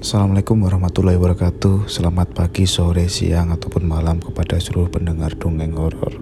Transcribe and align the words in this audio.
Assalamualaikum 0.00 0.64
warahmatullahi 0.64 1.20
wabarakatuh. 1.20 1.84
Selamat 1.84 2.32
pagi, 2.32 2.64
sore, 2.64 3.12
siang, 3.12 3.52
ataupun 3.52 3.84
malam 3.84 4.16
kepada 4.16 4.56
seluruh 4.56 4.88
pendengar 4.88 5.36
dongeng 5.36 5.76
horor. 5.76 6.16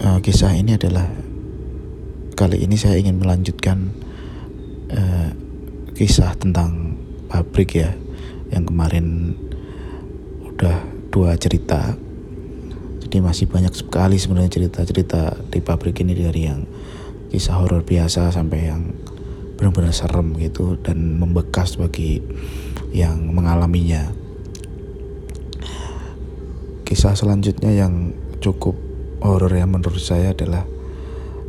Uh, 0.00 0.16
Kisah 0.24 0.56
ini 0.56 0.72
adalah 0.72 1.04
Kali 2.32 2.64
ini 2.64 2.80
saya 2.80 2.96
ingin 2.96 3.20
melanjutkan 3.20 3.92
uh, 4.88 5.36
Kisah 5.92 6.32
tentang 6.40 6.96
pabrik 7.28 7.76
ya 7.76 7.92
Yang 8.48 8.72
kemarin 8.72 9.36
Udah 10.40 10.80
dua 11.12 11.36
cerita. 11.36 11.92
Jadi 13.04 13.20
masih 13.20 13.52
banyak 13.52 13.76
sekali 13.76 14.16
sebenarnya 14.16 14.48
cerita-cerita 14.48 15.44
di 15.52 15.60
pabrik 15.60 16.00
ini 16.00 16.16
Dari 16.16 16.42
yang 16.48 16.64
kisah 17.28 17.60
horor 17.60 17.84
biasa 17.84 18.32
sampai 18.32 18.60
yang 18.64 18.96
benar-benar 19.60 19.92
serem 19.92 20.32
gitu 20.40 20.80
dan 20.80 21.20
membekas 21.20 21.76
bagi 21.76 22.24
yang 22.96 23.28
mengalaminya. 23.28 24.08
Kisah 26.88 27.12
selanjutnya 27.12 27.68
yang 27.68 28.16
cukup 28.40 28.72
horor 29.20 29.52
yang 29.52 29.68
menurut 29.68 30.00
saya 30.00 30.32
adalah 30.32 30.64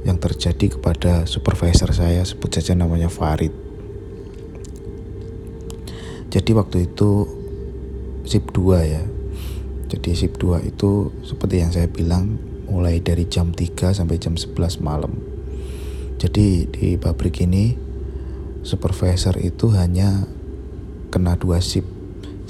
yang 0.03 0.19
terjadi 0.19 0.75
kepada 0.75 1.23
supervisor 1.23 1.95
saya 1.95 2.19
sebut 2.27 2.51
saja 2.51 2.75
namanya 2.75 3.07
Farid. 3.07 3.55
Jadi 6.27 6.51
waktu 6.51 6.91
itu 6.91 7.31
sip 8.27 8.51
2 8.51 8.91
ya. 8.91 9.03
Jadi 9.87 10.19
sip 10.19 10.35
2 10.35 10.67
itu 10.67 11.15
seperti 11.23 11.63
yang 11.63 11.71
saya 11.71 11.87
bilang 11.87 12.35
mulai 12.67 12.99
dari 12.99 13.23
jam 13.31 13.55
3 13.55 13.95
sampai 13.95 14.19
jam 14.19 14.35
11 14.35 14.83
malam. 14.83 15.15
Jadi 16.19 16.67
di 16.69 16.99
pabrik 16.99 17.41
ini 17.43 17.90
supervisor 18.61 19.37
itu 19.41 19.73
hanya 19.73 20.25
kena 21.11 21.35
dua 21.35 21.59
sip 21.59 21.85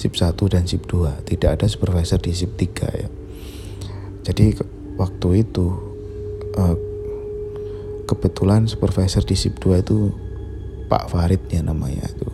sip 0.01 0.17
1 0.17 0.33
dan 0.49 0.65
sip 0.65 0.89
2 0.89 1.29
tidak 1.29 1.61
ada 1.61 1.65
supervisor 1.69 2.17
di 2.17 2.33
sip 2.33 2.57
3 2.57 3.01
ya. 3.05 3.09
Jadi 4.25 4.57
waktu 4.97 5.45
itu 5.45 5.65
uh, 6.57 6.77
kebetulan 8.09 8.65
supervisor 8.65 9.21
di 9.21 9.37
sip 9.37 9.61
2 9.61 9.85
itu 9.85 10.09
Pak 10.89 11.05
Farid 11.13 11.45
ya 11.53 11.61
namanya 11.61 12.09
itu. 12.09 12.27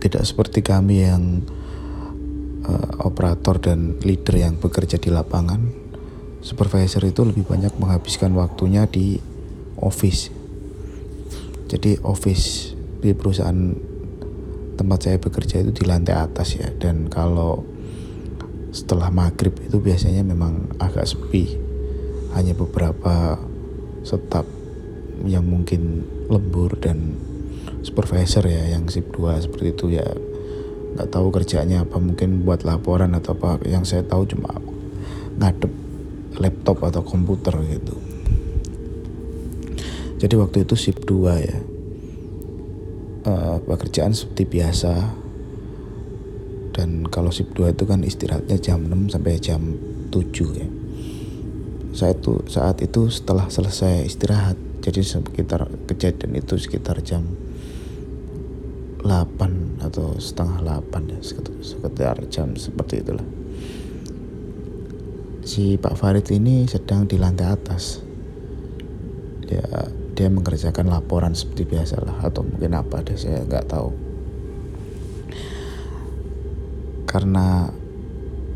Tidak 0.00 0.22
seperti 0.24 0.64
kami 0.64 1.04
yang 1.04 1.44
uh, 2.64 3.04
operator 3.04 3.60
dan 3.60 4.00
leader 4.00 4.40
yang 4.40 4.56
bekerja 4.56 4.96
di 4.96 5.12
lapangan. 5.12 5.84
Supervisor 6.40 7.02
itu 7.04 7.26
lebih 7.26 7.44
banyak 7.44 7.76
menghabiskan 7.76 8.32
waktunya 8.38 8.86
di 8.86 9.18
office 9.76 10.35
jadi 11.66 11.98
office 12.06 12.78
di 13.02 13.10
perusahaan 13.10 13.74
tempat 14.78 14.98
saya 15.02 15.18
bekerja 15.18 15.66
itu 15.66 15.82
di 15.82 15.84
lantai 15.86 16.14
atas 16.14 16.54
ya. 16.54 16.70
Dan 16.70 17.10
kalau 17.10 17.66
setelah 18.70 19.10
maghrib 19.10 19.54
itu 19.62 19.82
biasanya 19.82 20.22
memang 20.22 20.78
agak 20.78 21.10
sepi. 21.10 21.58
Hanya 22.38 22.54
beberapa 22.54 23.40
staf 24.06 24.46
yang 25.24 25.48
mungkin 25.48 26.06
lembur 26.30 26.76
dan 26.78 27.18
supervisor 27.82 28.46
ya 28.46 28.76
yang 28.76 28.86
sip 28.86 29.10
2 29.10 29.46
seperti 29.50 29.74
itu 29.74 29.86
ya. 29.98 30.06
Nggak 30.96 31.08
tahu 31.10 31.34
kerjanya 31.34 31.82
apa 31.82 31.98
mungkin 31.98 32.46
buat 32.46 32.62
laporan 32.62 33.16
atau 33.18 33.34
apa. 33.34 33.58
Yang 33.66 33.96
saya 33.96 34.02
tahu 34.06 34.28
cuma 34.28 34.54
ngadep 35.40 35.72
laptop 36.36 36.84
atau 36.84 37.02
komputer 37.02 37.56
gitu 37.64 38.15
jadi 40.16 40.34
waktu 40.40 40.64
itu 40.64 40.74
shift 40.76 41.04
2 41.04 41.44
ya. 41.44 41.58
Uh, 43.26 43.58
pekerjaan 43.68 44.16
seperti 44.16 44.48
biasa. 44.48 44.92
Dan 46.72 47.04
kalau 47.12 47.28
shift 47.28 47.52
2 47.52 47.76
itu 47.76 47.84
kan 47.84 48.00
istirahatnya 48.00 48.56
jam 48.56 48.80
6 48.88 49.12
sampai 49.12 49.36
jam 49.36 49.60
7 50.08 50.56
ya. 50.56 50.68
Saya 51.92 52.12
itu 52.16 52.44
saat 52.48 52.80
itu 52.84 53.08
setelah 53.08 53.48
selesai 53.48 54.04
istirahat 54.04 54.56
jadi 54.84 55.00
sekitar 55.00 55.68
kejadian 55.88 56.38
itu 56.38 56.60
sekitar 56.60 57.00
jam 57.00 57.24
8 59.00 59.80
atau 59.80 60.14
setengah 60.20 60.60
8 60.60 61.12
ya 61.12 61.20
sekitar 61.24 62.16
jam 62.28 62.52
seperti 62.56 63.00
itulah. 63.00 63.26
Si 65.46 65.78
Pak 65.78 65.94
Farid 65.94 66.26
ini 66.34 66.66
sedang 66.66 67.06
di 67.06 67.16
lantai 67.16 67.48
atas. 67.48 68.02
Dia 69.46 69.62
dia 70.16 70.32
mengerjakan 70.32 70.88
laporan 70.88 71.36
seperti 71.36 71.68
biasa 71.68 72.00
lah 72.00 72.24
atau 72.24 72.40
mungkin 72.40 72.72
apa 72.72 73.04
deh 73.04 73.20
saya 73.20 73.44
nggak 73.44 73.68
tahu. 73.68 73.92
Karena 77.04 77.68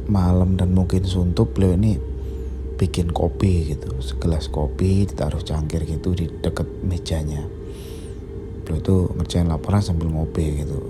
malam 0.08 0.56
dan 0.56 0.72
mungkin 0.72 1.04
suntuk 1.04 1.52
beliau 1.52 1.76
ini 1.76 2.00
bikin 2.80 3.12
kopi 3.12 3.76
gitu 3.76 3.92
segelas 4.00 4.48
kopi 4.48 5.04
ditaruh 5.04 5.44
cangkir 5.44 5.84
gitu 5.84 6.16
di 6.16 6.32
dekat 6.32 6.64
mejanya. 6.80 7.44
Beliau 8.64 8.80
itu 8.80 8.96
ngerjain 9.20 9.44
laporan 9.44 9.84
sambil 9.84 10.08
ngopi 10.08 10.64
gitu. 10.64 10.80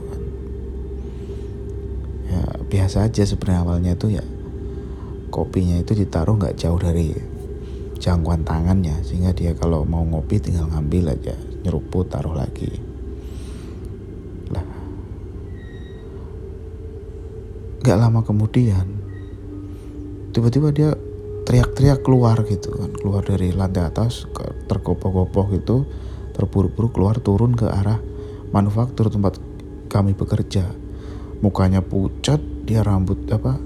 Ya 2.31 2.47
biasa 2.71 3.11
aja 3.11 3.27
sebenarnya 3.27 3.67
awalnya 3.67 3.93
tuh 3.99 4.15
ya 4.15 4.23
kopinya 5.35 5.83
itu 5.83 5.99
ditaruh 5.99 6.39
nggak 6.39 6.55
jauh 6.55 6.79
dari 6.79 7.40
jangkauan 8.01 8.43
tangannya 8.43 9.05
sehingga 9.05 9.37
dia 9.37 9.53
kalau 9.53 9.85
mau 9.85 10.03
ngopi 10.03 10.41
tinggal 10.41 10.67
ngambil 10.73 11.13
aja 11.13 11.37
nyeruput 11.61 12.09
taruh 12.09 12.33
lagi. 12.33 12.73
Lah. 14.49 14.65
Gak 17.85 17.99
lama 18.01 18.25
kemudian 18.25 18.89
tiba-tiba 20.33 20.73
dia 20.73 20.91
teriak-teriak 21.45 22.01
keluar 22.01 22.41
gitu 22.49 22.73
kan 22.73 22.91
keluar 22.97 23.23
dari 23.27 23.53
lantai 23.53 23.85
atas 23.85 24.25
tergopoh-gopoh 24.71 25.51
gitu 25.53 25.85
terburu-buru 26.33 26.89
keluar 26.95 27.19
turun 27.19 27.53
ke 27.53 27.67
arah 27.69 28.01
manufaktur 28.55 29.13
tempat 29.13 29.37
kami 29.93 30.17
bekerja. 30.17 30.65
Mukanya 31.41 31.85
pucat 31.85 32.41
dia 32.65 32.81
rambut 32.81 33.29
apa 33.33 33.59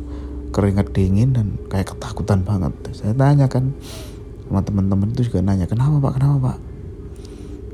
keringat 0.55 0.95
dingin 0.95 1.35
dan 1.35 1.59
kayak 1.67 1.95
ketakutan 1.95 2.47
banget. 2.47 2.73
Saya 2.95 3.13
tanya 3.13 3.51
kan 3.51 3.75
sama 4.49 4.61
teman-teman 4.63 5.11
itu 5.13 5.29
juga 5.29 5.41
nanya 5.41 5.67
kenapa 5.67 5.99
pak? 5.99 6.13
Kenapa 6.21 6.37
pak? 6.53 6.59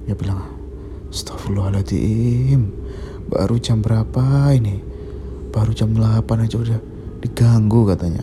Dia 0.07 0.15
bilang 0.17 0.41
Astagfirullahaladzim 1.11 2.61
baru 3.31 3.57
jam 3.59 3.83
berapa 3.83 4.55
ini? 4.55 4.83
Baru 5.51 5.75
jam 5.75 5.91
8 5.93 6.47
aja 6.47 6.57
udah 6.63 6.81
diganggu 7.21 7.83
katanya. 7.91 8.23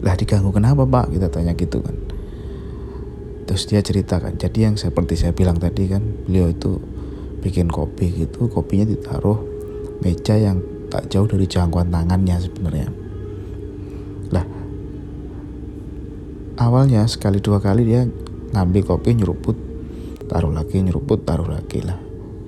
Lah 0.00 0.16
diganggu 0.16 0.50
kenapa 0.50 0.88
pak? 0.88 1.12
kita 1.12 1.28
tanya 1.28 1.52
gitu 1.52 1.84
kan. 1.84 1.96
Terus 3.44 3.68
dia 3.68 3.84
ceritakan 3.84 4.40
jadi 4.40 4.72
yang 4.72 4.76
seperti 4.80 5.20
saya 5.20 5.36
bilang 5.36 5.60
tadi 5.60 5.90
kan 5.90 6.00
beliau 6.24 6.48
itu 6.48 6.80
bikin 7.40 7.72
kopi 7.72 8.12
gitu 8.12 8.46
kopinya 8.52 8.84
ditaruh 8.86 9.40
meja 10.04 10.36
yang 10.36 10.60
tak 10.92 11.08
jauh 11.08 11.24
dari 11.24 11.48
jangkauan 11.48 11.88
tangannya 11.88 12.36
sebenarnya 12.36 12.88
lah 14.30 14.44
awalnya 16.60 17.08
sekali 17.08 17.40
dua 17.40 17.56
kali 17.56 17.88
dia 17.88 18.04
ngambil 18.52 18.84
kopi 18.84 19.16
nyeruput. 19.16 19.56
Taruh 20.28 20.52
lagi 20.52 20.84
nyeruput 20.84 21.24
taruh 21.24 21.48
lagi 21.48 21.80
lah. 21.80 21.96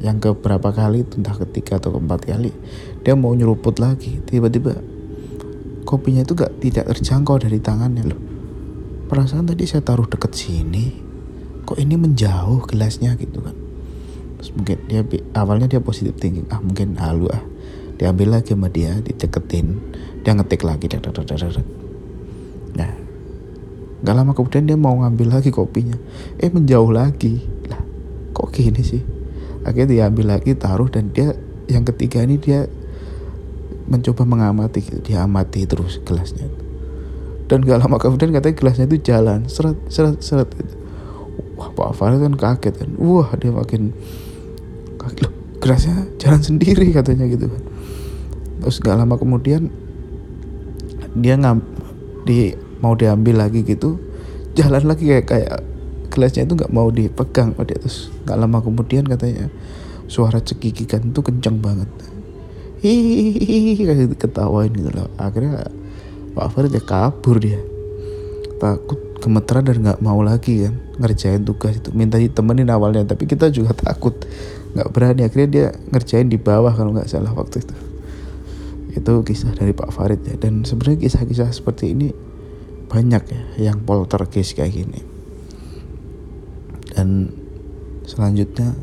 Yang 0.05 0.17
ke 0.21 0.31
berapa 0.45 0.69
kali 0.71 1.09
entah 1.09 1.34
ketiga 1.34 1.81
atau 1.81 1.97
keempat 1.97 2.28
kali 2.28 2.53
dia 3.01 3.17
mau 3.17 3.33
nyeruput 3.33 3.81
lagi. 3.81 4.21
Tiba-tiba 4.22 4.77
kopinya 5.89 6.22
itu 6.22 6.37
gak 6.37 6.61
tidak 6.61 6.93
terjangkau 6.93 7.41
dari 7.41 7.59
tangannya 7.59 8.05
loh. 8.05 8.21
Perasaan 9.09 9.49
tadi 9.49 9.65
saya 9.65 9.81
taruh 9.81 10.06
deket 10.06 10.37
sini 10.37 11.11
kok 11.65 11.78
ini 11.81 11.97
menjauh 11.97 12.69
gelasnya 12.69 13.17
gitu 13.17 13.41
kan. 13.41 13.56
Terus 14.39 14.51
mungkin 14.53 14.78
dia 14.86 15.01
awalnya 15.34 15.72
dia 15.72 15.81
positif 15.81 16.15
thinking 16.21 16.45
ah 16.53 16.60
mungkin 16.60 17.01
halu 17.01 17.33
ah. 17.33 17.42
Diambil 17.97 18.39
lagi 18.39 18.53
sama 18.53 18.69
dia 18.69 18.98
dideketin 18.98 19.78
dia 20.22 20.33
ngetik 20.39 20.63
lagi 20.63 20.86
nah 22.72 23.02
Gak 24.03 24.15
lama 24.19 24.34
kemudian 24.34 24.66
dia 24.66 24.75
mau 24.75 24.99
ngambil 24.99 25.39
lagi 25.39 25.54
kopinya. 25.54 25.95
Eh 26.43 26.51
menjauh 26.51 26.91
lagi. 26.91 27.39
Lah 27.71 27.78
kok 28.34 28.51
gini 28.51 28.83
sih? 28.83 29.03
Akhirnya 29.63 30.10
diambil 30.10 30.39
lagi 30.39 30.59
taruh 30.59 30.91
dan 30.91 31.15
dia 31.15 31.39
yang 31.71 31.87
ketiga 31.87 32.27
ini 32.27 32.39
dia 32.43 32.66
mencoba 33.87 34.27
mengamati. 34.27 34.83
Dia 35.07 35.22
amati 35.22 35.63
terus 35.71 36.03
gelasnya. 36.03 36.51
Dan 37.47 37.63
gak 37.63 37.78
lama 37.78 37.97
kemudian 38.03 38.34
katanya 38.34 38.59
gelasnya 38.59 38.87
itu 38.91 38.99
jalan. 39.07 39.47
Seret, 39.47 39.78
seret, 39.87 40.19
seret. 40.19 40.51
Wah 41.55 41.71
Pak 41.71 41.95
Farid 41.95 42.19
kan 42.19 42.34
kaget 42.34 42.75
kan. 42.83 42.91
Wah 42.98 43.31
dia 43.39 43.55
makin 43.55 43.95
kaget. 44.98 45.31
Loh 45.31 45.33
gelasnya 45.63 46.10
jalan 46.19 46.43
sendiri 46.43 46.91
katanya 46.91 47.31
gitu 47.31 47.47
kan. 47.47 47.63
Terus 48.66 48.83
gak 48.83 48.98
lama 48.98 49.15
kemudian 49.15 49.71
dia 51.15 51.39
ngam 51.39 51.63
di 52.27 52.55
mau 52.83 52.99
diambil 52.99 53.47
lagi 53.47 53.63
gitu 53.63 53.97
jalan 54.53 54.84
lagi 54.84 55.09
kayak 55.09 55.27
kayak 55.31 55.59
gelasnya 56.13 56.45
itu 56.45 56.55
nggak 56.61 56.73
mau 56.73 56.93
dipegang. 56.93 57.57
Oh 57.57 57.65
dia 57.65 57.81
terus 57.81 58.13
nggak 58.29 58.37
lama 58.37 58.61
kemudian 58.61 59.09
katanya 59.09 59.49
suara 60.13 60.45
cekikikan 60.45 61.09
itu 61.09 61.21
kencang 61.25 61.57
banget. 61.65 61.89
Hihihi 62.84 63.81
kayak 63.81 64.21
ketawain 64.21 64.77
gitu 64.77 64.93
loh. 64.93 65.09
Akhirnya 65.17 65.73
Pak 66.37 66.47
Farid 66.53 66.77
ya 66.77 66.84
kabur 66.84 67.41
dia. 67.41 67.61
Takut 68.61 69.01
gemeteran 69.25 69.65
dan 69.65 69.77
nggak 69.81 70.01
mau 70.05 70.21
lagi 70.21 70.69
kan 70.69 70.75
ngerjain 71.01 71.43
tugas 71.49 71.81
itu. 71.81 71.89
Minta 71.97 72.21
ditemenin 72.21 72.69
awalnya 72.69 73.09
tapi 73.09 73.25
kita 73.25 73.49
juga 73.49 73.73
takut. 73.73 74.13
Nggak 74.77 74.89
berani. 74.93 75.25
Akhirnya 75.25 75.49
dia 75.49 75.67
ngerjain 75.89 76.29
di 76.29 76.37
bawah 76.37 76.77
kalau 76.77 76.93
nggak 76.93 77.09
salah 77.09 77.33
waktu 77.33 77.65
itu. 77.65 77.77
Itu 78.93 79.25
kisah 79.25 79.57
dari 79.57 79.73
Pak 79.73 79.89
Farid 79.97 80.21
ya. 80.29 80.37
Dan 80.37 80.69
sebenarnya 80.69 81.09
kisah-kisah 81.09 81.49
seperti 81.57 81.97
ini 81.97 82.32
banyak 82.92 83.24
ya 83.24 83.72
yang 83.72 83.80
poltergeist 83.89 84.53
kayak 84.53 84.77
gini. 84.77 85.00
Dan 86.92 87.33
selanjutnya 88.04 88.77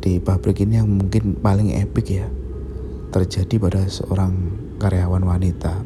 di 0.00 0.16
pabrik 0.16 0.64
ini 0.64 0.80
yang 0.80 0.88
mungkin 0.88 1.36
paling 1.36 1.76
epic 1.76 2.08
ya 2.08 2.24
terjadi 3.12 3.60
pada 3.60 3.84
seorang 3.84 4.32
karyawan 4.80 5.28
wanita. 5.28 5.84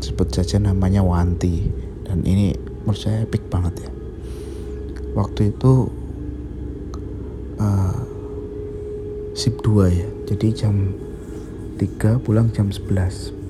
Sebut 0.00 0.32
saja 0.32 0.56
namanya 0.56 1.04
Wanti. 1.04 1.68
Dan 2.08 2.24
ini 2.24 2.56
menurut 2.56 2.96
saya 2.96 3.28
epic 3.28 3.52
banget 3.52 3.84
ya. 3.84 3.90
Waktu 5.12 5.52
itu 5.52 5.92
uh, 7.60 7.96
sip 9.36 9.60
2 9.60 10.00
ya. 10.00 10.08
Jadi 10.32 10.46
jam 10.56 10.96
3 11.76 12.24
pulang 12.24 12.48
jam 12.56 12.72
11 12.72 13.43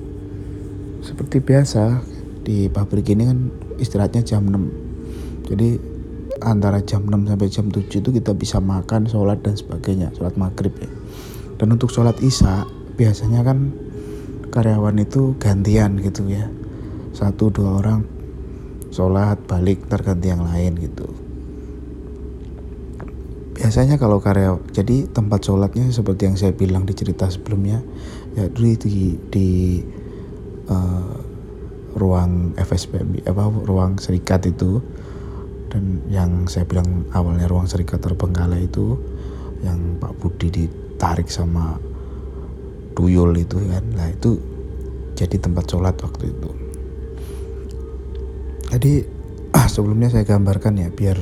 seperti 1.05 1.37
biasa 1.39 2.01
di 2.41 2.65
pabrik 2.73 3.13
ini 3.13 3.23
kan 3.29 3.39
istirahatnya 3.77 4.25
jam 4.25 4.41
6 4.49 5.45
jadi 5.45 5.77
antara 6.41 6.81
jam 6.83 7.05
6 7.05 7.29
sampai 7.29 7.47
jam 7.47 7.65
7 7.69 7.87
itu 7.87 8.09
kita 8.11 8.35
bisa 8.35 8.57
makan, 8.59 9.07
sholat 9.07 9.39
dan 9.45 9.55
sebagainya 9.55 10.11
sholat 10.17 10.35
maghrib 10.35 10.73
ya. 10.75 10.89
Dan 11.55 11.71
untuk 11.71 11.93
sholat 11.93 12.19
isya 12.19 12.67
biasanya 12.99 13.45
kan 13.45 13.71
karyawan 14.51 14.99
itu 14.99 15.37
gantian 15.39 16.01
gitu 16.01 16.27
ya. 16.27 16.51
Satu 17.15 17.47
dua 17.47 17.79
orang 17.79 18.03
sholat 18.91 19.39
balik 19.47 19.87
terganti 19.87 20.27
yang 20.27 20.43
lain 20.43 20.75
gitu. 20.81 21.07
Biasanya 23.55 23.95
kalau 23.95 24.19
karyawan 24.19 24.67
jadi 24.75 25.07
tempat 25.07 25.47
sholatnya 25.47 25.87
seperti 25.93 26.27
yang 26.27 26.35
saya 26.35 26.51
bilang 26.51 26.83
di 26.83 26.91
cerita 26.91 27.31
sebelumnya 27.31 27.79
ya 28.35 28.51
dulu 28.51 28.75
di, 28.75 29.15
di 29.31 29.47
uh, 30.69 31.15
ruang 31.95 32.53
FSB 32.59 33.23
apa 33.25 33.43
ruang 33.49 33.97
serikat 33.97 34.45
itu. 34.49 34.83
Dan 35.71 36.07
yang 36.07 36.47
saya 36.47 36.63
bilang 36.63 37.03
awalnya 37.11 37.51
ruang 37.51 37.67
serikat 37.67 37.99
terbengkalai 37.99 38.63
itu 38.63 38.95
yang 39.59 39.99
Pak 39.99 40.15
Budi 40.23 40.47
ditarik 40.47 41.27
sama 41.27 41.75
tuyul 42.95 43.35
itu 43.35 43.59
kan. 43.59 43.83
Lah 43.95 44.07
itu 44.07 44.39
jadi 45.15 45.35
tempat 45.35 45.65
sholat 45.67 45.95
waktu 45.99 46.31
itu. 46.31 46.49
Jadi 48.71 48.93
ah, 49.57 49.67
sebelumnya 49.67 50.11
saya 50.11 50.23
gambarkan 50.23 50.79
ya 50.79 50.89
biar 50.91 51.17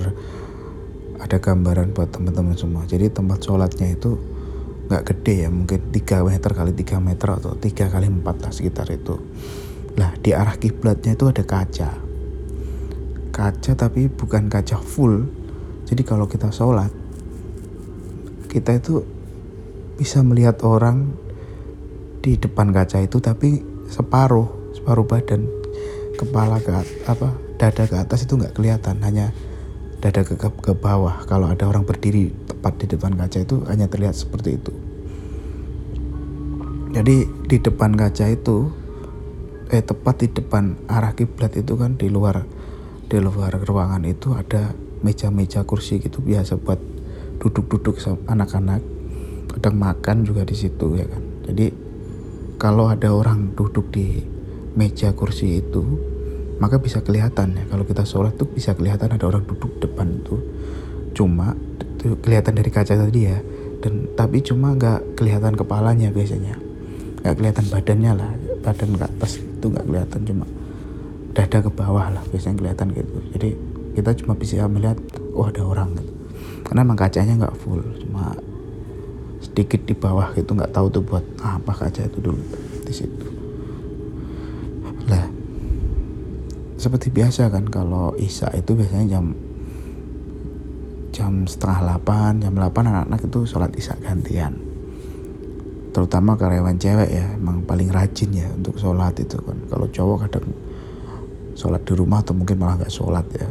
ada 1.24 1.38
gambaran 1.40 1.96
buat 1.96 2.12
teman-teman 2.12 2.54
semua. 2.60 2.84
Jadi 2.86 3.10
tempat 3.10 3.42
sholatnya 3.42 3.96
itu 3.96 4.33
nggak 4.88 5.04
gede 5.10 5.48
ya 5.48 5.50
mungkin 5.50 5.80
3 5.90 6.28
meter 6.28 6.52
kali 6.52 6.72
3 6.76 7.00
meter 7.00 7.28
atau 7.40 7.56
3 7.56 7.94
kali 7.94 8.08
4 8.10 8.44
lah 8.44 8.52
sekitar 8.52 8.88
itu. 8.92 9.16
Lah 9.96 10.12
di 10.20 10.34
arah 10.34 10.58
kiblatnya 10.60 11.16
itu 11.16 11.26
ada 11.30 11.44
kaca. 11.46 11.92
Kaca 13.34 13.72
tapi 13.74 14.12
bukan 14.12 14.52
kaca 14.52 14.78
full. 14.82 15.26
Jadi 15.88 16.02
kalau 16.04 16.28
kita 16.28 16.52
sholat 16.52 17.04
kita 18.54 18.78
itu 18.78 19.02
bisa 19.98 20.22
melihat 20.22 20.62
orang 20.62 21.10
di 22.22 22.38
depan 22.38 22.70
kaca 22.70 23.02
itu 23.02 23.18
tapi 23.18 23.66
separuh 23.90 24.78
separuh 24.78 25.10
badan 25.10 25.50
kepala 26.14 26.62
ke 26.62 26.70
apa 27.10 27.34
dada 27.58 27.84
ke 27.90 27.98
atas 27.98 28.30
itu 28.30 28.38
nggak 28.38 28.54
kelihatan. 28.54 29.02
Hanya 29.02 29.34
dada 30.04 30.28
ke, 30.28 30.36
ke 30.36 30.74
bawah. 30.76 31.24
Kalau 31.24 31.48
ada 31.48 31.64
orang 31.64 31.88
berdiri 31.88 32.36
tepat 32.44 32.84
di 32.84 32.92
depan 32.92 33.16
kaca 33.16 33.40
itu 33.40 33.64
hanya 33.72 33.88
terlihat 33.88 34.20
seperti 34.20 34.60
itu. 34.60 34.74
Jadi 36.92 37.26
di 37.48 37.58
depan 37.58 37.96
kaca 37.96 38.28
itu 38.28 38.68
eh 39.72 39.82
tepat 39.82 40.16
di 40.22 40.28
depan 40.30 40.76
arah 40.92 41.16
kiblat 41.16 41.56
itu 41.56 41.80
kan 41.80 41.96
di 41.96 42.12
luar 42.12 42.44
di 43.08 43.18
luar 43.18 43.56
ruangan 43.64 44.04
itu 44.04 44.36
ada 44.36 44.76
meja-meja 45.02 45.64
kursi 45.64 46.04
gitu 46.04 46.20
biasa 46.20 46.60
buat 46.60 46.78
duduk-duduk 47.40 47.98
anak-anak. 48.28 48.84
Kadang 49.56 49.76
makan 49.80 50.28
juga 50.28 50.44
di 50.44 50.54
situ 50.54 51.00
ya 51.00 51.08
kan. 51.08 51.24
Jadi 51.48 51.68
kalau 52.60 52.92
ada 52.92 53.10
orang 53.16 53.56
duduk 53.56 53.90
di 53.90 54.22
meja 54.76 55.16
kursi 55.16 55.64
itu 55.64 56.13
maka 56.62 56.78
bisa 56.82 57.02
kelihatan 57.02 57.58
ya 57.58 57.64
kalau 57.70 57.86
kita 57.86 58.04
sholat 58.06 58.38
tuh 58.38 58.50
bisa 58.50 58.74
kelihatan 58.78 59.10
ada 59.10 59.26
orang 59.26 59.46
duduk 59.46 59.82
depan 59.82 60.22
tuh. 60.26 60.42
Cuma 61.14 61.54
itu 61.80 62.18
kelihatan 62.20 62.58
dari 62.58 62.70
kaca 62.74 62.94
tadi 62.94 63.22
ya. 63.26 63.38
Dan 63.84 64.14
tapi 64.16 64.40
cuma 64.42 64.74
nggak 64.74 65.20
kelihatan 65.20 65.54
kepalanya 65.58 66.10
biasanya. 66.14 66.56
Nggak 67.24 67.36
kelihatan 67.40 67.66
badannya 67.70 68.12
lah 68.16 68.32
badan 68.64 68.90
ke 68.96 69.06
atas 69.06 69.32
itu 69.44 69.66
nggak 69.68 69.86
kelihatan 69.86 70.20
cuma 70.24 70.46
dada 71.34 71.58
ke 71.60 71.72
bawah 71.74 72.08
lah 72.14 72.24
biasanya 72.30 72.56
kelihatan 72.60 72.88
gitu. 72.96 73.18
Jadi 73.36 73.50
kita 73.94 74.12
cuma 74.24 74.34
bisa 74.38 74.66
melihat 74.70 74.98
oh 75.34 75.46
ada 75.48 75.62
orang 75.66 75.94
gitu. 75.98 76.14
Karena 76.64 76.80
emang 76.88 76.98
kacanya 76.98 77.34
nggak 77.44 77.56
full 77.60 77.84
cuma 78.08 78.34
sedikit 79.44 79.84
di 79.84 79.94
bawah 79.94 80.32
gitu 80.34 80.56
nggak 80.56 80.72
tahu 80.72 80.88
tuh 80.88 81.04
buat 81.04 81.22
apa 81.44 81.76
kaca 81.76 82.08
itu 82.08 82.20
dulu 82.24 82.42
di 82.88 82.94
situ 82.96 83.23
seperti 86.84 87.08
biasa 87.08 87.48
kan 87.48 87.64
kalau 87.72 88.12
Isa 88.20 88.52
itu 88.52 88.76
biasanya 88.76 89.08
jam 89.08 89.32
jam 91.16 91.48
setengah 91.48 91.80
delapan 91.88 92.44
jam 92.44 92.52
delapan 92.52 92.84
anak-anak 92.92 93.22
itu 93.24 93.40
sholat 93.48 93.72
Isya 93.72 93.96
gantian. 94.04 94.60
Terutama 95.96 96.36
karyawan 96.36 96.76
cewek 96.76 97.10
ya 97.14 97.40
emang 97.40 97.64
paling 97.64 97.88
rajin 97.88 98.36
ya 98.36 98.52
untuk 98.52 98.76
sholat 98.76 99.16
itu 99.16 99.40
kan. 99.40 99.56
Kalau 99.72 99.88
cowok 99.88 100.18
kadang 100.28 100.52
sholat 101.56 101.86
di 101.88 101.94
rumah 101.96 102.20
atau 102.20 102.36
mungkin 102.36 102.60
malah 102.60 102.82
nggak 102.82 102.92
sholat 102.92 103.24
ya. 103.32 103.48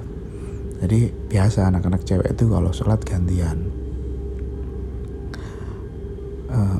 Jadi 0.84 1.08
biasa 1.32 1.72
anak-anak 1.72 2.02
cewek 2.04 2.34
itu 2.36 2.44
kalau 2.52 2.68
sholat 2.74 3.00
gantian. 3.06 3.70
Uh, 6.52 6.76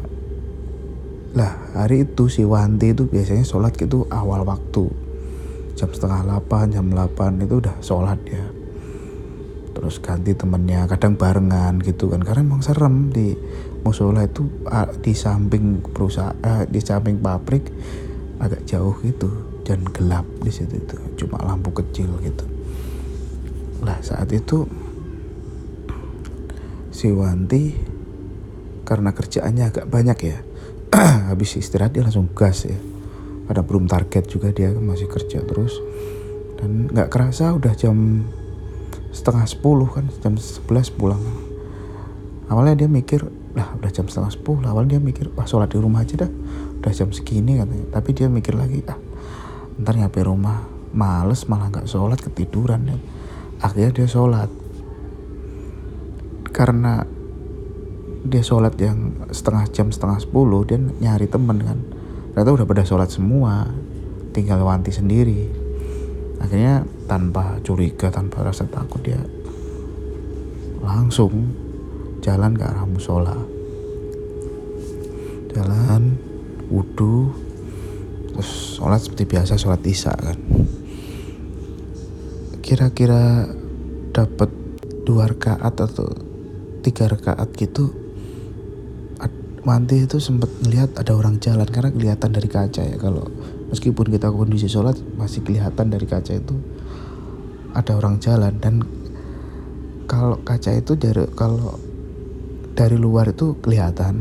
lah 1.32 1.56
hari 1.72 2.04
itu 2.04 2.28
si 2.28 2.44
Wanti 2.44 2.92
itu 2.92 3.08
biasanya 3.08 3.40
sholat 3.40 3.72
gitu 3.78 4.04
awal 4.12 4.44
waktu 4.44 5.11
jam 5.82 5.90
setengah 5.90 6.22
delapan 6.22 6.70
jam 6.70 6.86
delapan 6.86 7.42
itu 7.42 7.58
udah 7.58 7.74
sholat 7.82 8.22
ya. 8.30 8.46
Terus 9.74 9.98
ganti 9.98 10.30
temennya 10.38 10.86
kadang 10.86 11.18
barengan 11.18 11.82
gitu 11.82 12.06
kan 12.06 12.22
karena 12.22 12.46
emang 12.46 12.62
serem 12.62 13.10
di 13.10 13.34
musola 13.82 14.22
itu 14.22 14.46
di 15.02 15.10
samping 15.10 15.82
perusahaan 15.82 16.38
eh, 16.38 16.70
di 16.70 16.78
samping 16.78 17.18
pabrik 17.18 17.66
agak 18.38 18.62
jauh 18.62 18.94
gitu 19.02 19.26
dan 19.66 19.82
gelap 19.90 20.22
di 20.38 20.54
situ 20.54 20.78
itu 20.78 21.26
cuma 21.26 21.42
lampu 21.42 21.74
kecil 21.74 22.14
gitu. 22.22 22.46
Lah 23.82 23.98
saat 24.06 24.30
itu 24.30 24.70
si 26.94 27.10
Wanti 27.10 27.74
karena 28.86 29.10
kerjaannya 29.10 29.64
agak 29.66 29.90
banyak 29.90 30.18
ya 30.22 30.38
habis 31.34 31.58
istirahat 31.58 31.90
dia 31.90 32.06
langsung 32.06 32.30
gas 32.30 32.70
ya 32.70 32.91
ada 33.50 33.62
belum 33.64 33.90
target 33.90 34.30
juga 34.30 34.54
dia 34.54 34.70
masih 34.74 35.10
kerja 35.10 35.42
terus. 35.42 35.78
Dan 36.58 36.90
nggak 36.90 37.10
kerasa 37.10 37.50
udah 37.54 37.74
jam 37.74 38.26
setengah 39.10 39.44
sepuluh 39.44 39.90
kan 39.90 40.06
jam 40.22 40.38
sebelas 40.38 40.88
pulang. 40.94 41.20
Awalnya 42.46 42.86
dia 42.86 42.88
mikir 42.88 43.26
lah 43.58 43.74
udah 43.76 43.90
jam 43.90 44.06
setengah 44.06 44.30
sepuluh. 44.30 44.62
Awalnya 44.62 44.98
dia 44.98 45.02
mikir 45.02 45.34
wah 45.34 45.48
sholat 45.48 45.74
di 45.74 45.82
rumah 45.82 46.06
aja 46.06 46.22
dah 46.22 46.30
udah 46.78 46.92
jam 46.94 47.10
segini 47.10 47.58
katanya. 47.58 47.86
Tapi 47.98 48.10
dia 48.14 48.30
mikir 48.30 48.54
lagi 48.54 48.80
ah 48.86 48.98
ntar 49.82 49.96
nyampe 49.98 50.20
rumah 50.22 50.68
males 50.92 51.48
malah 51.48 51.72
nggak 51.72 51.88
sholat 51.88 52.20
ketiduran 52.20 52.84
ya 52.86 52.98
akhirnya 53.58 53.90
dia 53.90 54.08
sholat. 54.08 54.50
Karena 56.52 57.02
dia 58.22 58.42
sholat 58.44 58.78
yang 58.78 59.26
setengah 59.34 59.66
jam 59.74 59.90
setengah 59.90 60.22
sepuluh 60.22 60.62
dia 60.62 60.78
nyari 60.78 61.26
temen 61.26 61.58
kan 61.58 61.78
ternyata 62.32 62.56
udah 62.56 62.66
pada 62.66 62.82
sholat 62.88 63.12
semua 63.12 63.68
tinggal 64.32 64.64
Wanti 64.64 64.88
sendiri. 64.88 65.52
Akhirnya 66.40 66.82
tanpa 67.04 67.60
curiga 67.60 68.08
tanpa 68.08 68.42
rasa 68.42 68.64
takut 68.66 69.04
dia 69.04 69.20
langsung 70.82 71.52
jalan 72.24 72.56
ke 72.56 72.64
arah 72.64 72.88
musola. 72.88 73.36
Jalan 75.52 76.16
wudhu 76.72 77.30
terus 78.32 78.80
sholat 78.80 79.04
seperti 79.04 79.28
biasa 79.28 79.60
sholat 79.60 79.84
isya 79.84 80.16
kan. 80.16 80.38
Kira-kira 82.64 83.52
dapat 84.16 84.48
dua 85.04 85.28
rakaat 85.28 85.76
atau 85.76 86.08
tiga 86.80 87.12
rakaat 87.12 87.52
gitu 87.54 88.01
Wanti 89.62 90.10
itu 90.10 90.18
sempat 90.18 90.50
ngelihat 90.58 90.98
ada 90.98 91.14
orang 91.14 91.38
jalan 91.38 91.62
karena 91.70 91.94
kelihatan 91.94 92.34
dari 92.34 92.50
kaca 92.50 92.82
ya. 92.82 92.98
Kalau 92.98 93.30
meskipun 93.70 94.10
kita 94.10 94.34
kondisi 94.34 94.66
sholat 94.66 94.98
masih 95.14 95.46
kelihatan 95.46 95.86
dari 95.86 96.02
kaca 96.02 96.34
itu 96.34 96.58
ada 97.70 97.94
orang 97.94 98.18
jalan. 98.18 98.58
Dan 98.58 98.82
kalau 100.10 100.42
kaca 100.42 100.74
itu 100.74 100.98
dari 100.98 101.30
kalau 101.38 101.78
dari 102.74 102.98
luar 102.98 103.30
itu 103.30 103.54
kelihatan. 103.62 104.18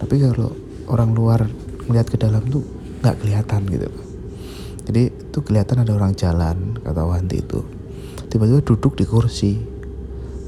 Tapi 0.00 0.24
kalau 0.24 0.56
orang 0.88 1.12
luar 1.12 1.44
melihat 1.84 2.08
ke 2.08 2.16
dalam 2.16 2.40
tuh 2.48 2.64
nggak 3.04 3.20
kelihatan 3.20 3.60
gitu. 3.68 3.92
Jadi 4.88 5.02
itu 5.12 5.38
kelihatan 5.44 5.84
ada 5.84 5.92
orang 5.92 6.16
jalan 6.16 6.80
kata 6.80 7.04
Wanti 7.04 7.44
itu. 7.44 7.60
Tiba-tiba 8.32 8.64
duduk 8.64 8.96
di 8.96 9.04
kursi. 9.04 9.52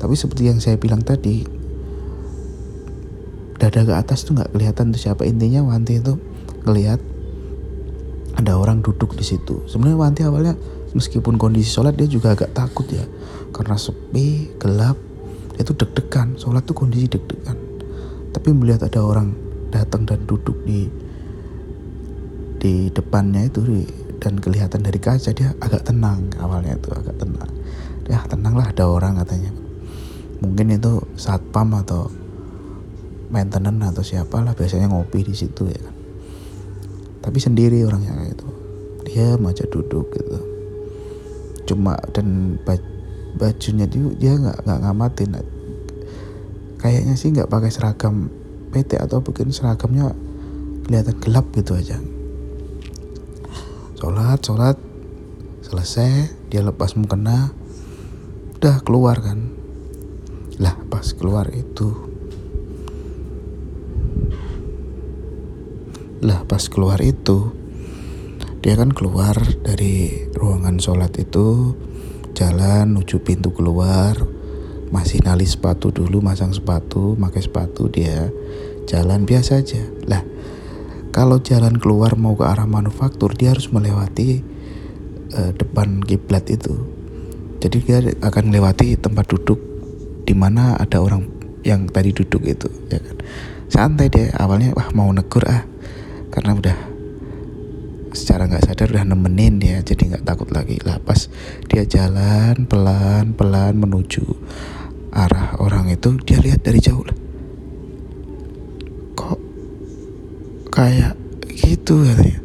Tapi 0.01 0.17
seperti 0.17 0.49
yang 0.49 0.65
saya 0.65 0.81
bilang 0.81 1.05
tadi 1.05 1.58
dada 3.69 3.85
ke 3.85 3.93
atas 3.93 4.25
tuh 4.25 4.33
nggak 4.33 4.57
kelihatan 4.57 4.91
tuh 4.97 5.01
siapa. 5.01 5.29
Intinya 5.29 5.61
Wanti 5.61 6.01
itu 6.01 6.17
ngelihat 6.65 7.01
ada 8.41 8.57
orang 8.57 8.81
duduk 8.81 9.13
di 9.13 9.25
situ. 9.29 9.61
Sebenarnya 9.69 9.99
Wanti 10.01 10.21
awalnya 10.25 10.57
meskipun 10.97 11.37
kondisi 11.37 11.69
sholat 11.69 11.93
dia 12.01 12.09
juga 12.09 12.33
agak 12.33 12.57
takut 12.57 12.89
ya. 12.89 13.05
Karena 13.53 13.77
sepi 13.77 14.57
gelap 14.57 14.97
dia 15.53 15.63
tuh 15.69 15.77
deg-degan. 15.77 16.41
Sholat 16.41 16.65
tuh 16.65 16.73
kondisi 16.73 17.13
deg-degan. 17.13 17.57
Tapi 18.33 18.49
melihat 18.57 18.89
ada 18.89 19.05
orang 19.05 19.37
datang 19.69 20.09
dan 20.09 20.25
duduk 20.25 20.65
di 20.65 20.89
di 22.59 22.91
depannya 22.91 23.47
itu 23.47 23.63
dan 24.19 24.35
kelihatan 24.43 24.83
dari 24.83 24.99
kaca 24.99 25.31
dia 25.31 25.55
agak 25.63 25.87
tenang 25.87 26.27
awalnya 26.41 26.75
itu 26.75 26.91
agak 26.91 27.15
tenang. 27.21 27.53
Ya 28.09 28.25
tenanglah 28.25 28.73
ada 28.73 28.89
orang 28.89 29.21
katanya. 29.21 29.53
Mungkin 30.41 30.75
itu 30.75 31.05
satpam 31.19 31.77
atau 31.77 32.09
maintenance 33.29 33.93
atau 33.93 34.05
siapalah 34.05 34.57
biasanya 34.57 34.89
ngopi 34.89 35.25
di 35.25 35.35
situ 35.37 35.69
ya 35.69 35.81
kan. 35.81 35.95
Tapi 37.29 37.39
sendiri 37.39 37.85
orangnya 37.85 38.17
kayak 38.17 38.33
itu 38.41 38.49
dia 39.09 39.37
aja 39.37 39.65
duduk 39.69 40.09
gitu. 40.17 40.39
Cuma 41.69 41.97
dan 42.17 42.57
bajunya 43.37 43.85
dia 43.85 44.09
dia 44.17 44.33
nggak 44.37 44.65
nggak 44.65 44.81
ngamatin. 44.85 45.31
Kayaknya 46.81 47.15
sih 47.21 47.29
nggak 47.35 47.51
pakai 47.53 47.71
seragam 47.73 48.33
PT 48.73 48.97
atau 48.97 49.21
mungkin 49.21 49.53
seragamnya 49.53 50.17
kelihatan 50.89 51.17
gelap 51.21 51.47
gitu 51.53 51.77
aja. 51.77 52.01
Sholat 53.99 54.41
sholat 54.41 54.77
selesai 55.61 56.33
dia 56.49 56.65
lepas 56.65 56.97
mukena 56.97 57.53
udah 58.57 58.81
keluar 58.81 59.21
kan. 59.21 59.53
Lah 60.57 60.75
pas 60.89 61.05
keluar 61.13 61.53
itu 61.53 62.08
lah 66.19 66.43
pas 66.51 66.67
keluar 66.67 66.99
itu 66.99 67.55
dia 68.59 68.75
kan 68.75 68.91
keluar 68.91 69.39
dari 69.63 70.27
ruangan 70.35 70.83
sholat 70.83 71.15
itu 71.15 71.79
jalan 72.35 72.99
menuju 72.99 73.23
pintu 73.23 73.55
keluar 73.55 74.19
masih 74.91 75.21
nali 75.23 75.47
sepatu 75.47 75.95
dulu 75.95 76.19
masang 76.25 76.51
sepatu 76.51 77.15
pakai 77.15 77.43
sepatu 77.45 77.87
dia 77.93 78.33
jalan 78.89 79.29
biasa 79.29 79.61
aja. 79.61 79.85
Lah 80.09 80.25
kalau 81.13 81.39
jalan 81.45 81.77
keluar 81.77 82.17
mau 82.17 82.35
ke 82.35 82.45
arah 82.45 82.67
manufaktur 82.67 83.37
dia 83.37 83.53
harus 83.53 83.69
melewati 83.69 84.43
uh, 85.37 85.53
depan 85.55 86.01
kiblat 86.03 86.49
itu. 86.49 86.75
Jadi 87.59 87.79
dia 87.85 87.99
akan 88.23 88.51
melewati 88.51 88.97
tempat 88.97 89.29
duduk 89.29 89.61
di 90.25 90.33
mana 90.33 90.79
ada 90.79 90.99
orang 90.99 91.27
yang 91.67 91.91
tadi 91.91 92.11
duduk 92.17 92.43
itu 92.49 92.69
ya 92.89 92.99
kan? 92.99 93.17
Santai 93.69 94.09
dia 94.09 94.33
awalnya 94.41 94.73
wah 94.73 94.89
mau 94.97 95.13
negur 95.13 95.45
ah 95.45 95.69
karena 96.39 96.55
udah 96.55 96.79
secara 98.15 98.47
nggak 98.47 98.63
sadar 98.63 98.95
udah 98.95 99.11
nemenin 99.11 99.59
dia 99.59 99.83
jadi 99.83 100.15
nggak 100.15 100.23
takut 100.23 100.47
lagi. 100.55 100.79
Lah 100.87 101.03
pas 101.03 101.27
dia 101.67 101.83
jalan 101.83 102.63
pelan 102.71 103.35
pelan 103.35 103.75
menuju 103.75 104.23
arah 105.11 105.59
orang 105.59 105.91
itu 105.91 106.15
dia 106.23 106.39
lihat 106.39 106.63
dari 106.63 106.79
jauh 106.79 107.03
lah. 107.03 107.19
Kok 109.19 109.41
kayak 110.71 111.19
gitu 111.59 112.07
katanya. 112.07 112.39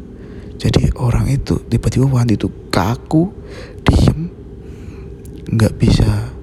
Jadi 0.58 0.90
orang 0.98 1.30
itu 1.30 1.62
tiba-tiba 1.70 2.10
wanita 2.10 2.34
itu 2.34 2.50
kaku 2.74 3.30
diem 3.86 4.26
nggak 5.54 5.74
bisa 5.78 6.34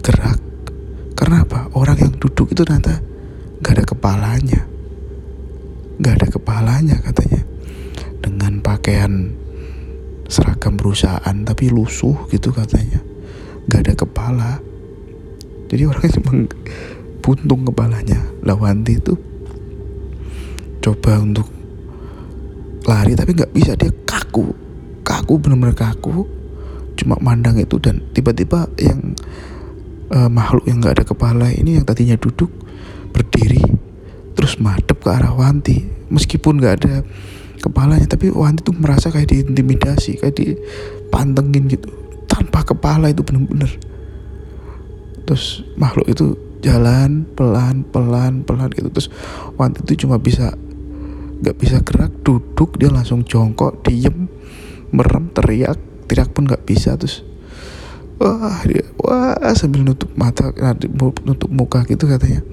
gerak. 0.00 0.40
Karena 1.20 1.44
apa? 1.44 1.68
Orang 1.76 2.00
yang 2.00 2.16
duduk 2.16 2.56
itu 2.56 2.64
nanti 2.64 2.96
nggak 3.60 3.72
ada 3.76 3.84
kepalanya 3.84 4.71
Gak 6.02 6.14
ada 6.18 6.26
kepalanya 6.28 6.98
katanya. 6.98 7.42
Dengan 8.18 8.58
pakaian 8.58 9.38
seragam 10.26 10.74
perusahaan 10.74 11.36
tapi 11.46 11.70
lusuh 11.70 12.26
gitu 12.34 12.50
katanya. 12.50 12.98
Gak 13.70 13.86
ada 13.86 13.94
kepala. 13.94 14.50
Jadi 15.70 15.82
orangnya 15.86 16.10
cuma 16.18 16.32
buntung 17.22 17.62
kepalanya. 17.70 18.18
Lawanti 18.42 18.98
itu 18.98 19.14
coba 20.82 21.22
untuk 21.22 21.46
lari 22.82 23.14
tapi 23.14 23.30
nggak 23.38 23.54
bisa. 23.54 23.78
Dia 23.78 23.94
kaku. 24.02 24.50
Kaku 25.06 25.38
benar-benar 25.38 25.78
kaku. 25.78 26.26
Cuma 26.98 27.16
mandang 27.22 27.56
itu 27.56 27.78
dan 27.78 28.02
tiba-tiba 28.10 28.66
yang 28.76 29.14
uh, 30.12 30.28
makhluk 30.28 30.66
yang 30.68 30.82
nggak 30.82 31.00
ada 31.00 31.04
kepala 31.06 31.46
ini 31.54 31.80
yang 31.80 31.86
tadinya 31.88 32.18
duduk 32.18 32.52
berdiri 33.14 33.61
madep 34.62 35.02
ke 35.02 35.10
arah 35.10 35.34
Wanti. 35.34 35.82
Meskipun 36.08 36.62
nggak 36.62 36.74
ada 36.82 36.94
kepalanya 37.58 38.06
tapi 38.06 38.30
Wanti 38.30 38.62
tuh 38.62 38.78
merasa 38.78 39.10
kayak 39.10 39.34
diintimidasi 39.34 40.22
kayak 40.22 40.38
dipantengin 40.38 41.66
gitu. 41.66 41.90
Tanpa 42.30 42.62
kepala 42.62 43.10
itu 43.10 43.26
bener-bener. 43.26 43.68
Terus 45.26 45.66
makhluk 45.74 46.06
itu 46.06 46.38
jalan 46.62 47.26
pelan 47.34 47.82
pelan 47.82 48.46
pelan 48.46 48.70
gitu. 48.70 48.88
Terus 48.94 49.10
Wanti 49.58 49.82
itu 49.82 50.06
cuma 50.06 50.22
bisa 50.22 50.54
nggak 51.42 51.58
bisa 51.58 51.82
gerak 51.82 52.22
duduk 52.22 52.78
dia 52.78 52.86
langsung 52.86 53.26
jongkok 53.26 53.82
diem 53.82 54.30
merem 54.94 55.26
teriak 55.34 55.74
teriak 56.06 56.30
pun 56.30 56.46
nggak 56.46 56.62
bisa. 56.62 56.94
Terus 56.94 57.26
wah 58.22 58.62
dia 58.62 58.86
wah 59.02 59.34
sambil 59.58 59.82
nutup 59.82 60.14
mata 60.14 60.54
nutup 61.26 61.50
muka 61.50 61.82
gitu 61.90 62.06
katanya 62.06 62.46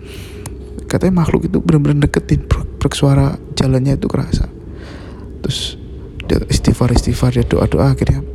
katanya 0.89 1.21
makhluk 1.21 1.45
itu 1.45 1.61
benar-benar 1.61 2.09
deketin 2.09 2.49
brek 2.49 2.97
suara 2.97 3.37
jalannya 3.53 3.95
itu 3.95 4.09
kerasa. 4.09 4.49
Terus 5.45 5.77
dia 6.25 6.41
istighfar 6.49 6.89
istighfar 6.89 7.37
dia 7.37 7.45
doa 7.45 7.69
doa 7.69 7.93
akhirnya 7.93 8.25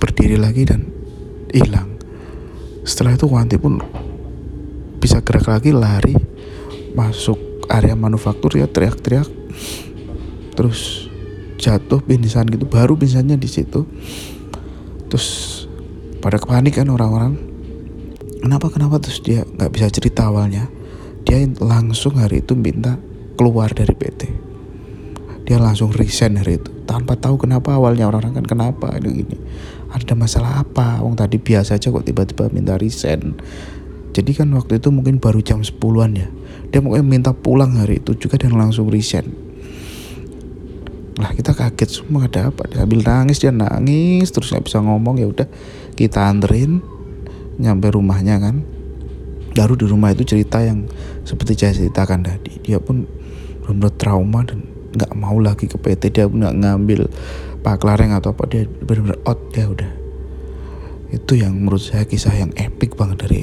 berdiri 0.00 0.40
lagi 0.40 0.64
dan 0.64 0.88
hilang. 1.52 2.00
Setelah 2.88 3.14
itu 3.20 3.28
Wanti 3.28 3.60
pun 3.60 3.76
bisa 4.96 5.20
gerak 5.20 5.44
lagi 5.44 5.76
lari 5.76 6.16
masuk 6.96 7.68
area 7.68 7.92
manufaktur 7.92 8.56
ya 8.56 8.64
teriak-teriak. 8.64 9.28
Terus 10.56 11.12
jatuh 11.60 12.00
pingsan 12.00 12.48
gitu 12.48 12.64
baru 12.64 12.96
pingsannya 12.96 13.36
di 13.36 13.46
situ. 13.46 13.84
Terus 15.12 15.28
pada 16.24 16.40
panik 16.40 16.80
kan 16.80 16.88
orang-orang. 16.88 17.36
Kenapa 18.40 18.72
kenapa? 18.72 18.96
Terus 18.96 19.20
dia 19.20 19.44
nggak 19.44 19.68
bisa 19.68 19.92
cerita 19.92 20.32
awalnya 20.32 20.79
dia 21.26 21.44
langsung 21.60 22.16
hari 22.16 22.40
itu 22.42 22.56
minta 22.56 22.96
keluar 23.34 23.72
dari 23.72 23.92
PT 23.92 24.22
dia 25.48 25.58
langsung 25.58 25.90
resign 25.90 26.38
hari 26.38 26.62
itu 26.62 26.70
tanpa 26.86 27.18
tahu 27.18 27.42
kenapa 27.42 27.74
awalnya 27.74 28.06
orang-orang 28.06 28.38
kan 28.38 28.46
kenapa 28.46 28.94
ini 29.02 29.24
gini 29.24 29.36
ada 29.90 30.14
masalah 30.14 30.62
apa? 30.62 31.02
Wong 31.02 31.18
tadi 31.18 31.42
biasa 31.42 31.76
aja 31.76 31.90
kok 31.90 32.06
tiba-tiba 32.06 32.46
minta 32.54 32.78
resign. 32.78 33.34
Jadi 34.10 34.30
kan 34.34 34.50
waktu 34.54 34.78
itu 34.78 34.90
mungkin 34.90 35.18
baru 35.22 35.42
jam 35.42 35.62
10-an 35.62 36.12
ya. 36.14 36.28
Dia 36.70 36.78
mungkin 36.82 37.06
minta 37.06 37.34
pulang 37.34 37.78
hari 37.78 37.98
itu 37.98 38.14
juga 38.14 38.38
dan 38.38 38.54
langsung 38.54 38.86
resign. 38.86 39.26
Lah 41.18 41.34
kita 41.34 41.52
kaget 41.54 42.02
semua 42.02 42.30
ada 42.30 42.54
apa? 42.54 42.70
Dia 42.70 42.86
ambil 42.86 43.02
nangis 43.02 43.42
dia 43.42 43.50
nangis 43.50 44.30
terus 44.30 44.54
nggak 44.54 44.70
bisa 44.70 44.78
ngomong 44.78 45.18
ya 45.18 45.26
udah 45.26 45.46
kita 45.98 46.30
anterin 46.30 46.80
nyampe 47.60 47.92
rumahnya 47.92 48.40
kan 48.40 48.62
baru 49.54 49.74
di 49.74 49.86
rumah 49.86 50.14
itu 50.14 50.22
cerita 50.22 50.62
yang 50.62 50.86
seperti 51.26 51.58
saya 51.58 51.72
ceritakan 51.74 52.22
tadi. 52.22 52.62
Dia 52.62 52.78
pun 52.78 53.06
benar-benar 53.66 53.94
trauma 53.98 54.40
dan 54.46 54.66
nggak 54.90 55.12
mau 55.14 55.38
lagi 55.38 55.70
ke 55.70 55.78
PT 55.78 56.18
dia 56.18 56.26
pun 56.26 56.42
nggak 56.42 56.56
ngambil 56.66 57.06
pak 57.62 57.78
Klareng 57.78 58.10
atau 58.10 58.34
apa 58.34 58.46
dia 58.50 58.66
benar-benar 58.66 59.18
out. 59.26 59.40
Ya 59.54 59.66
udah. 59.70 59.90
Itu 61.10 61.34
yang 61.34 61.58
menurut 61.58 61.82
saya 61.82 62.06
kisah 62.06 62.34
yang 62.34 62.54
epic 62.54 62.94
banget 62.94 63.26
dari 63.26 63.40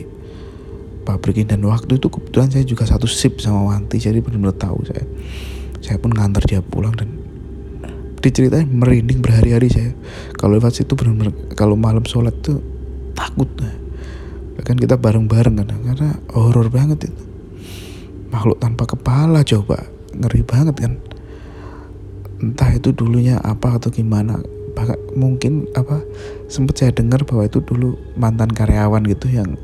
pabrik 1.07 1.39
ini. 1.39 1.47
Dan 1.47 1.63
waktu 1.67 1.99
itu 1.99 2.07
kebetulan 2.11 2.51
saya 2.51 2.63
juga 2.63 2.87
satu 2.87 3.07
sip 3.07 3.39
sama 3.39 3.63
Wanti 3.71 3.99
jadi 3.99 4.19
benar-benar 4.19 4.55
tahu 4.55 4.83
saya. 4.87 5.03
Saya 5.79 5.99
pun 5.99 6.11
ngantar 6.11 6.43
dia 6.47 6.59
pulang 6.59 6.95
dan 6.95 7.11
diceritain 8.19 8.67
merinding 8.67 9.23
berhari-hari 9.23 9.71
saya. 9.71 9.91
Kalau 10.35 10.59
lewat 10.59 10.75
situ 10.75 10.95
benar-benar 10.95 11.31
kalau 11.55 11.79
malam 11.79 12.03
sholat 12.03 12.35
tuh 12.43 12.59
takut. 13.15 13.47
Bahkan 14.57 14.73
kita 14.73 14.97
bareng-bareng 14.97 15.61
kan 15.61 15.69
karena 15.69 16.09
horor 16.33 16.73
banget 16.73 17.13
itu. 17.13 17.23
Makhluk 18.33 18.57
tanpa 18.57 18.89
kepala 18.89 19.45
coba 19.45 19.85
ngeri 20.17 20.41
banget 20.41 20.75
kan. 20.81 20.93
Entah 22.41 22.73
itu 22.73 22.89
dulunya 22.89 23.37
apa 23.37 23.77
atau 23.77 23.93
gimana 23.93 24.41
bahkan 24.73 24.97
mungkin 25.13 25.69
apa 25.73 26.01
sempat 26.49 26.81
saya 26.81 26.91
dengar 26.93 27.25
bahwa 27.25 27.45
itu 27.45 27.61
dulu 27.61 27.97
mantan 28.17 28.49
karyawan 28.49 29.05
gitu 29.09 29.29
yang 29.29 29.57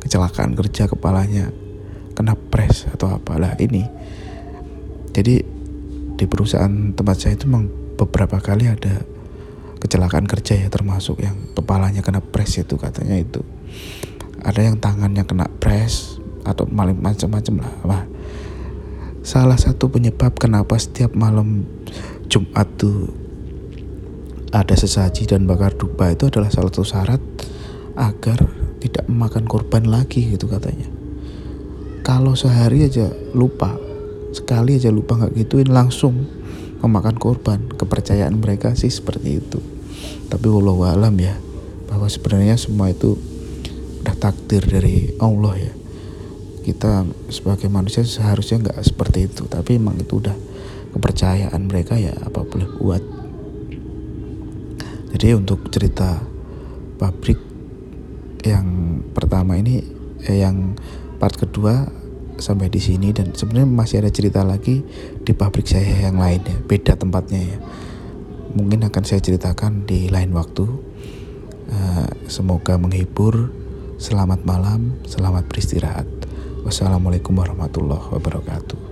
kecelakaan 0.00 0.56
kerja 0.56 0.88
kepalanya 0.88 1.52
kena 2.16 2.32
pres 2.36 2.88
atau 2.88 3.12
apalah 3.12 3.52
ini. 3.60 3.84
Jadi 5.12 5.44
di 6.18 6.24
perusahaan 6.24 6.92
tempat 6.96 7.16
saya 7.20 7.36
itu 7.36 7.44
memang 7.46 7.68
beberapa 8.00 8.40
kali 8.40 8.66
ada 8.66 9.04
kecelakaan 9.78 10.26
kerja 10.26 10.58
ya 10.58 10.68
termasuk 10.72 11.22
yang 11.22 11.38
kepalanya 11.54 12.02
kena 12.02 12.18
pres 12.18 12.58
itu 12.58 12.74
katanya 12.74 13.14
itu 13.14 13.46
ada 14.42 14.60
yang 14.62 14.78
tangannya 14.78 15.26
kena 15.26 15.46
pres 15.58 16.22
atau 16.46 16.64
macam-macam 16.70 17.54
lah 17.60 17.74
Wah, 17.84 18.04
salah 19.20 19.58
satu 19.60 19.90
penyebab 19.92 20.38
kenapa 20.38 20.78
setiap 20.80 21.12
malam 21.12 21.68
Jumat 22.28 22.68
tuh 22.80 23.12
ada 24.48 24.72
sesaji 24.72 25.28
dan 25.28 25.44
bakar 25.44 25.76
dupa 25.76 26.08
itu 26.08 26.28
adalah 26.28 26.48
salah 26.48 26.72
satu 26.72 26.84
syarat 26.84 27.22
agar 27.98 28.48
tidak 28.78 29.04
memakan 29.10 29.44
korban 29.44 29.84
lagi 29.84 30.24
gitu 30.32 30.46
katanya. 30.46 30.86
Kalau 32.06 32.32
sehari 32.32 32.86
aja 32.86 33.12
lupa, 33.36 33.76
sekali 34.32 34.80
aja 34.80 34.88
lupa 34.88 35.20
nggak 35.20 35.34
gituin 35.36 35.68
langsung 35.68 36.24
memakan 36.80 37.18
korban. 37.20 37.60
Kepercayaan 37.76 38.38
mereka 38.38 38.72
sih 38.72 38.88
seperti 38.88 39.42
itu. 39.42 39.60
Tapi 40.32 40.46
walau 40.48 40.86
alam 40.88 41.12
ya, 41.20 41.36
bahwa 41.90 42.08
sebenarnya 42.08 42.56
semua 42.56 42.88
itu 42.88 43.18
udah 44.08 44.16
takdir 44.16 44.64
dari 44.64 45.12
Allah 45.20 45.68
ya. 45.68 45.74
Kita 46.64 47.04
sebagai 47.28 47.68
manusia 47.68 48.00
seharusnya 48.08 48.64
nggak 48.64 48.80
seperti 48.80 49.28
itu, 49.28 49.44
tapi 49.44 49.76
emang 49.76 50.00
itu 50.00 50.16
udah 50.16 50.32
kepercayaan 50.96 51.68
mereka 51.68 52.00
ya 52.00 52.16
apa 52.16 52.40
boleh 52.40 52.68
buat. 52.80 53.04
Jadi 55.12 55.36
untuk 55.36 55.68
cerita 55.68 56.24
pabrik 56.96 57.36
yang 58.48 59.00
pertama 59.12 59.60
ini 59.60 59.84
eh, 60.24 60.40
yang 60.40 60.72
part 61.20 61.36
kedua 61.36 61.84
sampai 62.40 62.72
di 62.72 62.80
sini 62.80 63.12
dan 63.12 63.36
sebenarnya 63.36 63.68
masih 63.68 64.00
ada 64.00 64.08
cerita 64.08 64.40
lagi 64.40 64.80
di 65.20 65.32
pabrik 65.36 65.68
saya 65.68 66.08
yang 66.08 66.16
lain 66.16 66.40
ya 66.48 66.56
beda 66.64 66.96
tempatnya 66.96 67.44
ya. 67.44 67.58
Mungkin 68.56 68.88
akan 68.88 69.04
saya 69.04 69.20
ceritakan 69.20 69.84
di 69.84 70.08
lain 70.08 70.32
waktu. 70.32 70.64
Uh, 71.68 72.08
semoga 72.32 72.80
menghibur 72.80 73.52
selamat 73.98 74.46
malam 74.46 74.94
selamat 75.02 75.50
beristirahat. 75.50 76.06
Wassalamualaikum 76.62 77.34
warahmatullahi 77.34 78.14
wabarakatuh 78.14 78.87